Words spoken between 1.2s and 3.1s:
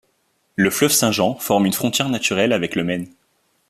forme une frontière naturelle avec le Maine.